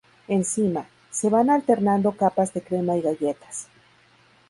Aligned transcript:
Encima, 0.27 0.87
se 1.11 1.29
van 1.29 1.51
alternando 1.51 2.13
capas 2.13 2.55
de 2.55 2.63
crema 2.63 2.97
y 2.97 3.03
galletas. 3.03 3.67